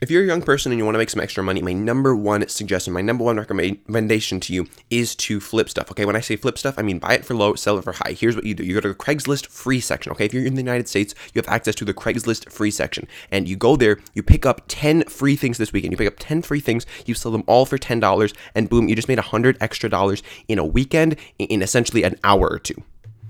If 0.00 0.10
you're 0.10 0.22
a 0.22 0.26
young 0.26 0.40
person 0.40 0.72
and 0.72 0.78
you 0.78 0.86
want 0.86 0.94
to 0.94 0.98
make 0.98 1.10
some 1.10 1.20
extra 1.20 1.44
money, 1.44 1.60
my 1.60 1.74
number 1.74 2.16
one 2.16 2.48
suggestion, 2.48 2.94
my 2.94 3.02
number 3.02 3.22
one 3.22 3.36
recommendation 3.36 4.40
to 4.40 4.54
you 4.54 4.66
is 4.88 5.14
to 5.16 5.40
flip 5.40 5.68
stuff. 5.68 5.90
Okay, 5.90 6.06
when 6.06 6.16
I 6.16 6.20
say 6.20 6.36
flip 6.36 6.56
stuff, 6.56 6.76
I 6.78 6.82
mean 6.82 6.98
buy 6.98 7.12
it 7.12 7.26
for 7.26 7.34
low, 7.34 7.54
sell 7.54 7.76
it 7.76 7.84
for 7.84 7.92
high. 7.92 8.12
Here's 8.18 8.34
what 8.34 8.46
you 8.46 8.54
do 8.54 8.64
you 8.64 8.72
go 8.72 8.80
to 8.80 8.88
the 8.88 8.94
Craigslist 8.94 9.48
free 9.48 9.78
section. 9.78 10.10
Okay, 10.12 10.24
if 10.24 10.32
you're 10.32 10.46
in 10.46 10.54
the 10.54 10.62
United 10.62 10.88
States, 10.88 11.14
you 11.34 11.38
have 11.38 11.48
access 11.48 11.74
to 11.74 11.84
the 11.84 11.92
Craigslist 11.92 12.50
free 12.50 12.70
section, 12.70 13.06
and 13.30 13.46
you 13.46 13.56
go 13.56 13.76
there, 13.76 13.98
you 14.14 14.22
pick 14.22 14.46
up 14.46 14.62
10 14.68 15.02
free 15.02 15.36
things 15.36 15.58
this 15.58 15.70
weekend. 15.70 15.92
You 15.92 15.98
pick 15.98 16.08
up 16.08 16.16
10 16.18 16.40
free 16.40 16.60
things, 16.60 16.86
you 17.04 17.12
sell 17.12 17.30
them 17.30 17.44
all 17.46 17.66
for 17.66 17.76
$10, 17.76 18.34
and 18.54 18.70
boom, 18.70 18.88
you 18.88 18.96
just 18.96 19.08
made 19.08 19.18
100 19.18 19.58
extra 19.60 19.90
dollars 19.90 20.22
in 20.48 20.58
a 20.58 20.64
weekend 20.64 21.16
in 21.38 21.60
essentially 21.60 22.04
an 22.04 22.16
hour 22.24 22.48
or 22.48 22.58
two. 22.58 22.82